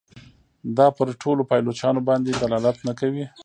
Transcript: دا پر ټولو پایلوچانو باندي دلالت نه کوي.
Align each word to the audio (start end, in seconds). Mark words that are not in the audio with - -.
دا 0.77 0.87
پر 0.97 1.07
ټولو 1.21 1.41
پایلوچانو 1.49 2.05
باندي 2.07 2.31
دلالت 2.41 2.77
نه 2.87 2.93
کوي. 2.99 3.25